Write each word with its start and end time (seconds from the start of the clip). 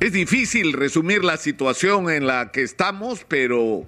Es 0.00 0.12
difícil 0.12 0.72
resumir 0.72 1.24
la 1.24 1.36
situación 1.36 2.08
en 2.08 2.26
la 2.26 2.52
que 2.52 2.62
estamos, 2.62 3.26
pero 3.28 3.86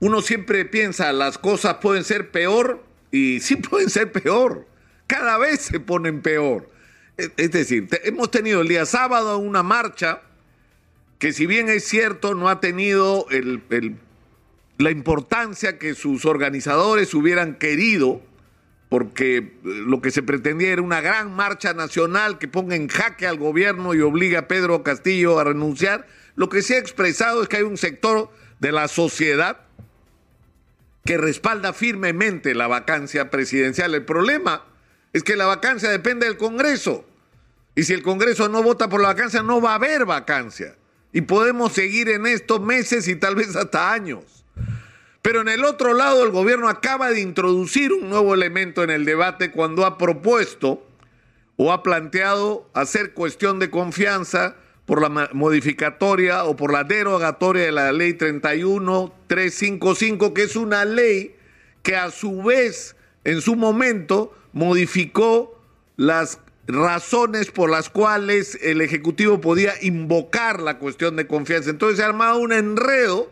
uno 0.00 0.20
siempre 0.20 0.64
piensa 0.64 1.12
las 1.12 1.38
cosas 1.38 1.76
pueden 1.76 2.02
ser 2.02 2.32
peor 2.32 2.82
y 3.12 3.38
sí 3.40 3.54
pueden 3.54 3.88
ser 3.88 4.10
peor. 4.10 4.66
Cada 5.06 5.38
vez 5.38 5.60
se 5.60 5.78
ponen 5.78 6.20
peor. 6.20 6.68
Es 7.16 7.52
decir, 7.52 7.88
hemos 8.02 8.32
tenido 8.32 8.62
el 8.62 8.68
día 8.68 8.86
sábado 8.86 9.38
una 9.38 9.62
marcha 9.62 10.22
que 11.20 11.32
si 11.32 11.46
bien 11.46 11.68
es 11.68 11.84
cierto 11.84 12.34
no 12.34 12.48
ha 12.48 12.58
tenido 12.58 13.26
la 14.78 14.90
importancia 14.90 15.78
que 15.78 15.94
sus 15.94 16.24
organizadores 16.24 17.14
hubieran 17.14 17.54
querido, 17.54 18.20
porque 18.92 19.38
eh, 19.38 19.52
lo 19.62 20.02
que 20.02 20.10
se 20.10 20.22
pretendía 20.22 20.70
era 20.70 20.82
una 20.82 21.00
gran 21.00 21.34
marcha 21.34 21.72
nacional 21.72 22.38
que 22.38 22.46
ponga 22.46 22.76
en 22.76 22.88
jaque 22.88 23.26
al 23.26 23.38
gobierno 23.38 23.94
y 23.94 24.02
obligue 24.02 24.36
a 24.36 24.48
Pedro 24.48 24.82
Castillo 24.82 25.40
a 25.40 25.44
renunciar. 25.44 26.06
Lo 26.34 26.50
que 26.50 26.60
se 26.60 26.74
ha 26.74 26.78
expresado 26.78 27.40
es 27.42 27.48
que 27.48 27.56
hay 27.56 27.62
un 27.62 27.78
sector 27.78 28.28
de 28.60 28.70
la 28.70 28.88
sociedad 28.88 29.62
que 31.06 31.16
respalda 31.16 31.72
firmemente 31.72 32.54
la 32.54 32.66
vacancia 32.66 33.30
presidencial. 33.30 33.94
El 33.94 34.04
problema 34.04 34.66
es 35.14 35.22
que 35.22 35.36
la 35.36 35.46
vacancia 35.46 35.88
depende 35.88 36.26
del 36.26 36.36
Congreso. 36.36 37.06
Y 37.74 37.84
si 37.84 37.94
el 37.94 38.02
Congreso 38.02 38.50
no 38.50 38.62
vota 38.62 38.90
por 38.90 39.00
la 39.00 39.08
vacancia, 39.08 39.42
no 39.42 39.62
va 39.62 39.70
a 39.70 39.76
haber 39.76 40.04
vacancia. 40.04 40.76
Y 41.14 41.22
podemos 41.22 41.72
seguir 41.72 42.10
en 42.10 42.26
estos 42.26 42.60
meses 42.60 43.08
y 43.08 43.16
tal 43.16 43.36
vez 43.36 43.56
hasta 43.56 43.90
años. 43.90 44.41
Pero 45.22 45.40
en 45.40 45.48
el 45.48 45.64
otro 45.64 45.94
lado, 45.94 46.24
el 46.24 46.30
gobierno 46.30 46.68
acaba 46.68 47.10
de 47.10 47.20
introducir 47.20 47.92
un 47.92 48.10
nuevo 48.10 48.34
elemento 48.34 48.82
en 48.82 48.90
el 48.90 49.04
debate 49.04 49.52
cuando 49.52 49.86
ha 49.86 49.96
propuesto 49.96 50.84
o 51.56 51.72
ha 51.72 51.84
planteado 51.84 52.68
hacer 52.74 53.14
cuestión 53.14 53.60
de 53.60 53.70
confianza 53.70 54.56
por 54.84 55.00
la 55.00 55.30
modificatoria 55.32 56.44
o 56.44 56.56
por 56.56 56.72
la 56.72 56.82
derogatoria 56.82 57.66
de 57.66 57.72
la 57.72 57.92
ley 57.92 58.14
31355, 58.14 60.34
que 60.34 60.42
es 60.42 60.56
una 60.56 60.84
ley 60.84 61.36
que 61.84 61.94
a 61.94 62.10
su 62.10 62.42
vez 62.42 62.96
en 63.22 63.40
su 63.40 63.54
momento 63.54 64.36
modificó 64.52 65.56
las 65.96 66.40
razones 66.66 67.52
por 67.52 67.70
las 67.70 67.90
cuales 67.90 68.58
el 68.60 68.80
Ejecutivo 68.80 69.40
podía 69.40 69.74
invocar 69.82 70.60
la 70.60 70.78
cuestión 70.78 71.14
de 71.14 71.28
confianza. 71.28 71.70
Entonces 71.70 71.98
se 71.98 72.02
ha 72.02 72.06
armado 72.06 72.38
un 72.38 72.52
enredo 72.52 73.30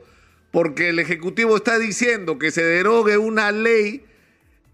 porque 0.51 0.89
el 0.89 0.99
Ejecutivo 0.99 1.57
está 1.57 1.79
diciendo 1.79 2.39
que 2.39 2.51
se 2.51 2.63
derogue 2.65 3.19
una 3.19 3.53
ley 3.53 4.05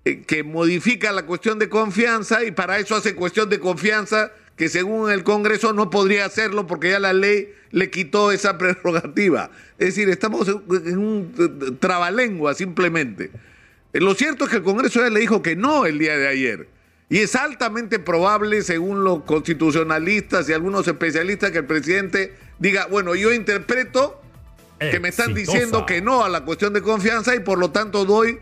eh, 0.05 0.23
que 0.23 0.43
modifica 0.43 1.13
la 1.13 1.27
cuestión 1.27 1.59
de 1.59 1.69
confianza 1.69 2.45
y 2.45 2.51
para 2.51 2.79
eso 2.79 2.97
hace 2.97 3.15
cuestión 3.15 3.51
de 3.51 3.61
confianza 3.61 4.33
que 4.57 4.69
según 4.69 5.11
el 5.11 5.23
Congreso 5.23 5.73
no 5.73 5.91
podría 5.91 6.25
hacerlo 6.25 6.67
porque 6.67 6.91
ya 6.91 7.01
la 7.01 7.13
ley 7.13 7.53
le 7.73 7.91
quitó 7.91 8.33
esa 8.33 8.57
prerrogativa. 8.59 9.51
Es 9.79 9.95
decir, 9.95 10.09
estamos 10.09 10.49
en 10.49 10.99
un 10.99 11.35
eh, 11.39 11.73
trabalengua 11.79 12.55
simplemente. 12.55 13.31
Eh, 13.93 14.01
lo 14.01 14.15
cierto 14.15 14.45
es 14.45 14.51
que 14.51 14.57
el 14.57 14.63
Congreso 14.63 15.01
ya 15.01 15.11
le 15.11 15.21
dijo 15.21 15.43
que 15.43 15.57
no 15.57 15.85
el 15.85 15.99
día 15.99 16.17
de 16.17 16.29
ayer. 16.29 16.69
Y 17.09 17.19
es 17.19 17.37
altamente 17.37 18.01
probable, 18.01 18.63
según 18.63 19.05
los 19.05 19.23
constitucionalistas 19.23 20.49
y 20.49 20.53
algunos 20.53 20.89
especialistas, 20.89 21.53
que 21.53 21.59
el 21.59 21.67
presidente 21.67 22.35
diga, 22.59 22.87
bueno, 22.87 23.15
yo 23.15 23.33
interpreto 23.33 24.21
que 24.79 25.01
me 25.01 25.09
están 25.09 25.35
diciendo 25.35 25.87
que 25.87 26.03
no 26.03 26.25
a 26.25 26.29
la 26.29 26.45
cuestión 26.45 26.73
de 26.73 26.83
confianza 26.83 27.35
y 27.35 27.41
por 27.41 27.59
lo 27.59 27.71
tanto 27.71 28.05
doy 28.05 28.39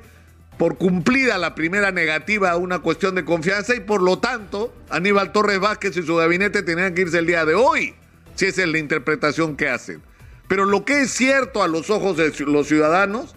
por 0.59 0.79
cumplida 0.79 1.39
la 1.39 1.55
primera 1.55 1.91
negativa 1.91 2.51
a 2.51 2.57
una 2.57 2.79
cuestión 2.79 3.15
de 3.15 3.25
confianza 3.25 3.75
y 3.75 3.81
por 3.81 4.03
lo 4.03 4.19
tanto 4.19 4.75
Aníbal 4.91 5.33
Torres 5.33 5.61
Vázquez 5.61 5.97
y 5.97 6.03
su 6.03 6.17
gabinete 6.17 6.63
tenían 6.63 6.95
que 6.95 7.03
irse 7.03 7.19
el 7.19 7.27
día 7.27 7.45
de 7.45 7.55
hoy, 7.55 7.95
si 8.35 8.47
esa 8.47 8.63
es 8.63 8.69
la 8.69 8.79
interpretación 8.79 9.57
que 9.57 9.69
hacen. 9.69 10.03
Pero 10.49 10.65
lo 10.65 10.85
que 10.85 11.03
es 11.03 11.11
cierto 11.11 11.63
a 11.63 11.69
los 11.69 11.91
ojos 11.91 12.17
de 12.17 12.33
los 12.47 12.69
ciudadanos, 12.69 13.35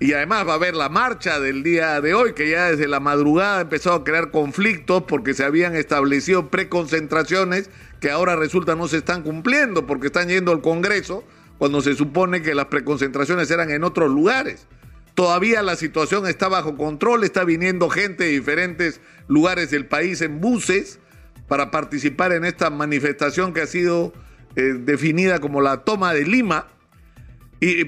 y 0.00 0.12
además 0.12 0.46
va 0.46 0.52
a 0.52 0.56
haber 0.56 0.74
la 0.74 0.88
marcha 0.88 1.40
del 1.40 1.62
día 1.62 2.00
de 2.00 2.14
hoy, 2.14 2.34
que 2.34 2.50
ya 2.50 2.70
desde 2.70 2.88
la 2.88 3.00
madrugada 3.00 3.58
ha 3.58 3.62
empezado 3.62 3.96
a 3.96 4.04
crear 4.04 4.30
conflictos 4.30 5.04
porque 5.08 5.34
se 5.34 5.44
habían 5.44 5.74
establecido 5.74 6.50
preconcentraciones 6.50 7.70
que 8.00 8.10
ahora 8.10 8.36
resulta 8.36 8.74
no 8.74 8.86
se 8.86 8.98
están 8.98 9.22
cumpliendo 9.22 9.86
porque 9.86 10.08
están 10.08 10.28
yendo 10.28 10.52
al 10.52 10.60
Congreso 10.60 11.24
cuando 11.58 11.80
se 11.80 11.94
supone 11.94 12.42
que 12.42 12.54
las 12.54 12.66
preconcentraciones 12.66 13.50
eran 13.50 13.70
en 13.70 13.84
otros 13.84 14.10
lugares. 14.10 14.66
Todavía 15.14 15.62
la 15.62 15.76
situación 15.76 16.26
está 16.26 16.48
bajo 16.48 16.76
control, 16.76 17.22
está 17.22 17.44
viniendo 17.44 17.88
gente 17.88 18.24
de 18.24 18.30
diferentes 18.30 19.00
lugares 19.28 19.70
del 19.70 19.86
país 19.86 20.20
en 20.20 20.40
buses 20.40 20.98
para 21.46 21.70
participar 21.70 22.32
en 22.32 22.44
esta 22.44 22.70
manifestación 22.70 23.52
que 23.52 23.60
ha 23.60 23.66
sido 23.66 24.12
eh, 24.56 24.74
definida 24.80 25.38
como 25.38 25.60
la 25.60 25.84
toma 25.84 26.12
de 26.12 26.24
Lima. 26.24 26.68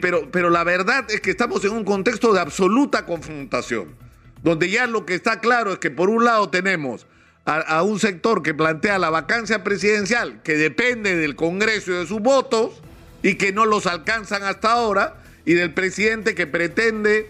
Pero, 0.00 0.30
pero 0.30 0.48
la 0.48 0.64
verdad 0.64 1.04
es 1.10 1.20
que 1.20 1.30
estamos 1.30 1.62
en 1.66 1.72
un 1.72 1.84
contexto 1.84 2.32
de 2.32 2.40
absoluta 2.40 3.04
confrontación, 3.04 3.94
donde 4.42 4.70
ya 4.70 4.86
lo 4.86 5.04
que 5.04 5.14
está 5.14 5.40
claro 5.40 5.72
es 5.72 5.78
que 5.78 5.90
por 5.90 6.08
un 6.08 6.24
lado 6.24 6.48
tenemos 6.48 7.06
a 7.44 7.82
un 7.82 8.00
sector 8.00 8.42
que 8.42 8.54
plantea 8.54 8.98
la 8.98 9.10
vacancia 9.10 9.62
presidencial, 9.62 10.42
que 10.42 10.56
depende 10.56 11.14
del 11.14 11.36
Congreso 11.36 11.92
y 11.92 11.96
de 11.96 12.06
sus 12.06 12.20
votos, 12.20 12.82
y 13.26 13.34
que 13.34 13.52
no 13.52 13.66
los 13.66 13.86
alcanzan 13.86 14.44
hasta 14.44 14.70
ahora, 14.70 15.16
y 15.44 15.54
del 15.54 15.74
presidente 15.74 16.36
que 16.36 16.46
pretende 16.46 17.28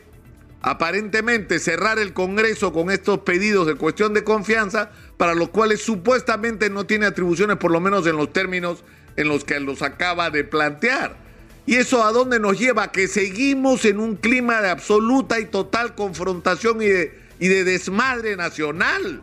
aparentemente 0.60 1.58
cerrar 1.58 1.98
el 1.98 2.12
Congreso 2.12 2.70
con 2.70 2.90
estos 2.90 3.20
pedidos 3.20 3.66
de 3.66 3.76
cuestión 3.76 4.12
de 4.12 4.22
confianza, 4.22 4.90
para 5.16 5.34
los 5.34 5.48
cuales 5.48 5.80
supuestamente 5.80 6.68
no 6.68 6.84
tiene 6.84 7.06
atribuciones, 7.06 7.56
por 7.56 7.70
lo 7.70 7.80
menos 7.80 8.06
en 8.06 8.18
los 8.18 8.30
términos 8.30 8.84
en 9.16 9.28
los 9.28 9.44
que 9.44 9.58
los 9.58 9.80
acaba 9.80 10.28
de 10.28 10.44
plantear. 10.44 11.16
¿Y 11.64 11.76
eso 11.76 12.04
a 12.04 12.12
dónde 12.12 12.40
nos 12.40 12.58
lleva? 12.58 12.92
Que 12.92 13.08
seguimos 13.08 13.86
en 13.86 13.98
un 13.98 14.16
clima 14.16 14.60
de 14.60 14.68
absoluta 14.68 15.40
y 15.40 15.46
total 15.46 15.94
confrontación 15.94 16.82
y 16.82 16.88
de, 16.88 17.18
y 17.40 17.48
de 17.48 17.64
desmadre 17.64 18.36
nacional, 18.36 19.22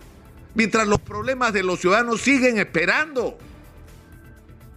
mientras 0.56 0.88
los 0.88 1.02
problemas 1.02 1.54
de 1.54 1.62
los 1.62 1.82
ciudadanos 1.82 2.22
siguen 2.22 2.58
esperando 2.58 3.38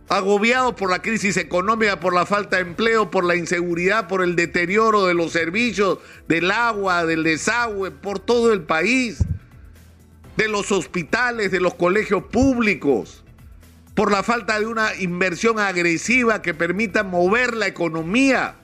agobiado 0.08 0.76
por 0.76 0.90
la 0.90 1.02
crisis 1.02 1.36
económica, 1.36 1.98
por 1.98 2.14
la 2.14 2.26
falta 2.26 2.56
de 2.56 2.62
empleo, 2.62 3.10
por 3.10 3.24
la 3.24 3.36
inseguridad, 3.36 4.08
por 4.08 4.22
el 4.22 4.36
deterioro 4.36 5.06
de 5.06 5.14
los 5.14 5.32
servicios, 5.32 5.98
del 6.28 6.50
agua, 6.50 7.04
del 7.04 7.24
desagüe, 7.24 7.90
por 7.90 8.18
todo 8.18 8.52
el 8.52 8.62
país, 8.62 9.24
de 10.36 10.48
los 10.48 10.70
hospitales, 10.70 11.50
de 11.50 11.60
los 11.60 11.74
colegios 11.74 12.24
públicos, 12.24 13.24
por 13.94 14.12
la 14.12 14.22
falta 14.22 14.60
de 14.60 14.66
una 14.66 14.94
inversión 14.96 15.58
agresiva 15.58 16.42
que 16.42 16.54
permita 16.54 17.02
mover 17.02 17.56
la 17.56 17.66
economía 17.66 18.56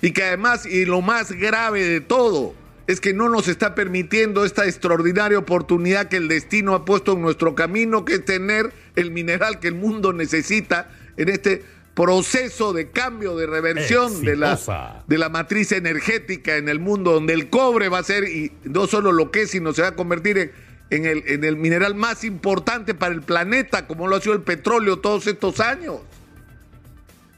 y 0.00 0.12
que 0.12 0.24
además, 0.24 0.66
y 0.66 0.84
lo 0.84 1.00
más 1.00 1.32
grave 1.32 1.82
de 1.84 2.00
todo, 2.00 2.54
es 2.86 3.00
que 3.00 3.14
no 3.14 3.28
nos 3.28 3.48
está 3.48 3.74
permitiendo 3.74 4.44
esta 4.44 4.66
extraordinaria 4.66 5.38
oportunidad 5.38 6.08
que 6.08 6.16
el 6.16 6.28
destino 6.28 6.74
ha 6.74 6.84
puesto 6.84 7.12
en 7.12 7.22
nuestro 7.22 7.54
camino, 7.54 8.04
que 8.04 8.14
es 8.14 8.24
tener 8.24 8.72
el 8.96 9.10
mineral 9.10 9.60
que 9.60 9.68
el 9.68 9.74
mundo 9.74 10.12
necesita 10.12 10.90
en 11.16 11.28
este 11.28 11.64
proceso 11.94 12.72
de 12.72 12.90
cambio, 12.90 13.36
de 13.36 13.46
reversión 13.46 14.22
de 14.22 14.36
la, 14.36 14.58
de 15.06 15.18
la 15.18 15.28
matriz 15.28 15.72
energética 15.72 16.56
en 16.56 16.68
el 16.68 16.80
mundo, 16.80 17.12
donde 17.12 17.34
el 17.34 17.50
cobre 17.50 17.88
va 17.88 17.98
a 17.98 18.02
ser, 18.02 18.24
y 18.24 18.52
no 18.64 18.86
solo 18.86 19.12
lo 19.12 19.30
que 19.30 19.42
es, 19.42 19.50
sino 19.50 19.72
se 19.72 19.82
va 19.82 19.88
a 19.88 19.94
convertir 19.94 20.38
en, 20.38 20.52
en, 20.90 21.06
el, 21.06 21.22
en 21.26 21.44
el 21.44 21.56
mineral 21.56 21.94
más 21.94 22.24
importante 22.24 22.94
para 22.94 23.14
el 23.14 23.22
planeta, 23.22 23.86
como 23.86 24.08
lo 24.08 24.16
ha 24.16 24.20
sido 24.20 24.34
el 24.34 24.42
petróleo 24.42 24.98
todos 24.98 25.26
estos 25.26 25.60
años. 25.60 26.00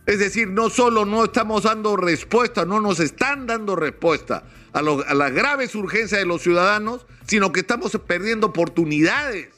Es 0.07 0.19
decir, 0.19 0.49
no 0.49 0.69
solo 0.69 1.07
no 1.07 1.25
estamos 1.25 1.63
dando 1.63 1.97
respuesta, 1.97 2.67
no 2.67 2.81
nos 2.81 3.01
están 3.01 3.47
dando 3.47 3.75
respuesta 3.75 4.45
a, 4.73 4.83
las 4.83 5.33
graves 5.33 5.75
urgencias 5.75 6.21
de 6.21 6.27
los 6.27 6.43
ciudadanos, 6.43 7.07
sino 7.27 7.53
que 7.53 7.61
estamos 7.61 7.99
perdiendo 8.07 8.49
oportunidades. 8.49 9.49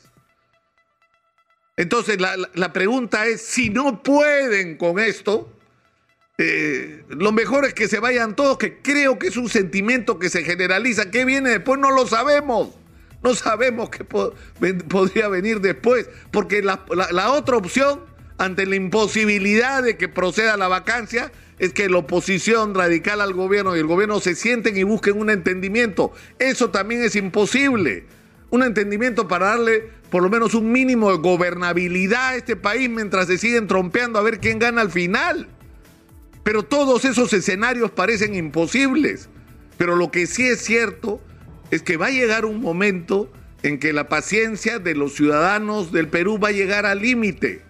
Entonces, 1.76 2.18
la, 2.20 2.72
pregunta 2.72 3.26
es, 3.26 3.42
si 3.42 3.70
no 3.70 4.02
pueden 4.02 4.76
con 4.76 5.00
esto, 5.00 5.52
eh, 6.38 7.04
lo 7.08 7.32
mejor 7.32 7.64
es 7.64 7.74
que 7.74 7.88
se 7.88 7.98
vayan 7.98 8.36
todos, 8.36 8.56
que 8.56 8.80
creo 8.80 9.18
que 9.18 9.26
es 9.26 9.36
un 9.36 9.48
sentimiento 9.48 10.18
que 10.18 10.30
se 10.30 10.44
generaliza. 10.44 11.10
¿Qué 11.10 11.24
viene 11.24 11.50
después? 11.50 11.80
No 11.80 11.90
lo 11.90 12.06
sabemos. 12.06 12.70
No 13.22 13.34
sabemos 13.34 13.90
qué 13.90 14.04
podría 14.04 15.28
venir 15.28 15.60
después, 15.60 16.08
porque 16.30 16.62
la 16.62 17.32
otra 17.32 17.56
opción 17.56 18.00
ante 18.38 18.66
la 18.66 18.76
imposibilidad 18.76 19.82
de 19.82 19.96
que 19.96 20.08
proceda 20.08 20.56
la 20.56 20.68
vacancia 20.68 21.32
es 21.58 21.72
que 21.72 21.88
la 21.88 21.98
oposición 21.98 22.74
radical 22.74 23.20
al 23.20 23.32
gobierno 23.32 23.74
y 23.74 23.80
el 23.80 23.86
gobierno 23.86 24.20
se 24.20 24.34
sienten 24.34 24.76
y 24.76 24.82
busquen 24.82 25.18
un 25.18 25.30
entendimiento. 25.30 26.12
Eso 26.38 26.70
también 26.70 27.02
es 27.02 27.16
imposible. 27.16 28.04
Un 28.50 28.62
entendimiento 28.62 29.26
para 29.26 29.46
darle 29.46 29.90
por 30.10 30.22
lo 30.22 30.28
menos 30.28 30.54
un 30.54 30.70
mínimo 30.70 31.10
de 31.10 31.18
gobernabilidad 31.18 32.28
a 32.28 32.36
este 32.36 32.56
país 32.56 32.90
mientras 32.90 33.26
se 33.26 33.38
siguen 33.38 33.66
trompeando 33.66 34.18
a 34.18 34.22
ver 34.22 34.38
quién 34.38 34.58
gana 34.58 34.82
al 34.82 34.90
final. 34.90 35.48
Pero 36.42 36.62
todos 36.62 37.04
esos 37.04 37.32
escenarios 37.32 37.90
parecen 37.90 38.34
imposibles. 38.34 39.28
Pero 39.78 39.96
lo 39.96 40.10
que 40.10 40.26
sí 40.26 40.46
es 40.46 40.60
cierto 40.60 41.20
es 41.70 41.82
que 41.82 41.96
va 41.96 42.06
a 42.06 42.10
llegar 42.10 42.44
un 42.44 42.60
momento 42.60 43.32
en 43.62 43.78
que 43.78 43.94
la 43.94 44.08
paciencia 44.08 44.78
de 44.78 44.94
los 44.94 45.14
ciudadanos 45.14 45.90
del 45.90 46.08
Perú 46.08 46.38
va 46.38 46.48
a 46.48 46.52
llegar 46.52 46.86
al 46.86 47.00
límite 47.00 47.65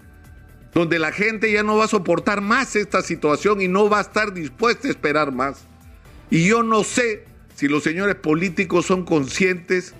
donde 0.72 0.98
la 0.98 1.12
gente 1.12 1.50
ya 1.50 1.62
no 1.62 1.76
va 1.76 1.84
a 1.84 1.88
soportar 1.88 2.40
más 2.40 2.76
esta 2.76 3.02
situación 3.02 3.60
y 3.60 3.68
no 3.68 3.88
va 3.88 3.98
a 3.98 4.02
estar 4.02 4.34
dispuesta 4.34 4.88
a 4.88 4.90
esperar 4.90 5.32
más. 5.32 5.64
Y 6.30 6.46
yo 6.46 6.62
no 6.62 6.84
sé 6.84 7.24
si 7.54 7.68
los 7.68 7.82
señores 7.82 8.16
políticos 8.16 8.86
son 8.86 9.04
conscientes 9.04 9.94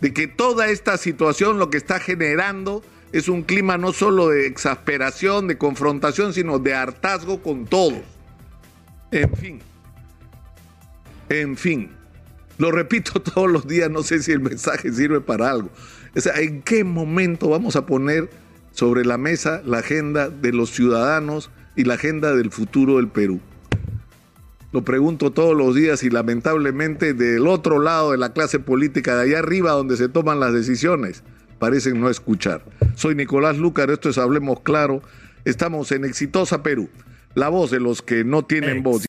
de 0.00 0.12
que 0.12 0.26
toda 0.26 0.68
esta 0.68 0.96
situación 0.96 1.58
lo 1.58 1.70
que 1.70 1.78
está 1.78 1.98
generando 1.98 2.82
es 3.12 3.28
un 3.28 3.42
clima 3.42 3.78
no 3.78 3.92
solo 3.92 4.28
de 4.28 4.46
exasperación, 4.46 5.48
de 5.48 5.56
confrontación, 5.56 6.34
sino 6.34 6.58
de 6.58 6.74
hartazgo 6.74 7.42
con 7.42 7.64
todos. 7.66 8.02
En 9.10 9.34
fin, 9.34 9.60
en 11.30 11.56
fin, 11.56 11.90
lo 12.58 12.70
repito 12.70 13.22
todos 13.22 13.50
los 13.50 13.66
días, 13.66 13.90
no 13.90 14.02
sé 14.02 14.22
si 14.22 14.32
el 14.32 14.40
mensaje 14.40 14.92
sirve 14.92 15.20
para 15.20 15.50
algo. 15.50 15.70
O 16.14 16.38
¿en 16.38 16.62
qué 16.62 16.84
momento 16.84 17.48
vamos 17.48 17.76
a 17.76 17.86
poner 17.86 18.28
sobre 18.78 19.04
la 19.04 19.18
mesa 19.18 19.60
la 19.66 19.78
agenda 19.78 20.28
de 20.28 20.52
los 20.52 20.70
ciudadanos 20.70 21.50
y 21.74 21.82
la 21.82 21.94
agenda 21.94 22.36
del 22.36 22.52
futuro 22.52 22.98
del 22.98 23.08
Perú? 23.08 23.40
Lo 24.70 24.84
pregunto 24.84 25.32
todos 25.32 25.56
los 25.56 25.74
días 25.74 26.04
y 26.04 26.10
lamentablemente 26.10 27.12
del 27.12 27.48
otro 27.48 27.80
lado 27.80 28.12
de 28.12 28.18
la 28.18 28.32
clase 28.32 28.60
política, 28.60 29.16
de 29.16 29.22
allá 29.22 29.40
arriba 29.40 29.72
donde 29.72 29.96
se 29.96 30.08
toman 30.08 30.38
las 30.38 30.52
decisiones, 30.52 31.24
parecen 31.58 32.00
no 32.00 32.08
escuchar. 32.08 32.62
Soy 32.94 33.16
Nicolás 33.16 33.58
Lucar, 33.58 33.90
esto 33.90 34.10
es 34.10 34.18
Hablemos 34.18 34.60
Claro, 34.60 35.02
estamos 35.44 35.90
en 35.90 36.04
Exitosa 36.04 36.62
Perú, 36.62 36.88
la 37.34 37.48
voz 37.48 37.72
de 37.72 37.80
los 37.80 38.00
que 38.00 38.22
no 38.22 38.44
tienen 38.44 38.84
voz. 38.84 39.02